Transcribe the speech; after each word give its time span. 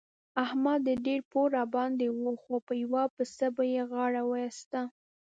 د 0.03 0.03
احمد 0.45 0.81
ډېر 1.05 1.19
پور 1.31 1.47
راباندې 1.57 2.07
وو 2.17 2.31
خو 2.43 2.55
په 2.67 2.73
یوه 2.83 3.03
پسه 3.15 3.47
يې 3.73 3.81
غاړه 3.91 4.21
وېسته. 4.31 4.81